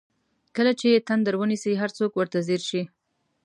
[0.55, 2.81] کله چې یې تندر ونیسي هر څوک ورته ځیر شي.